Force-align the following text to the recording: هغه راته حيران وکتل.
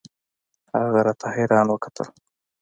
هغه 0.79 0.99
راته 1.07 1.25
حيران 1.35 1.67
وکتل. 1.69 2.07